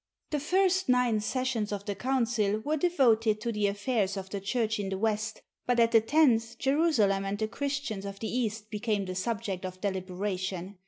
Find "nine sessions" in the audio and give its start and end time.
0.89-1.71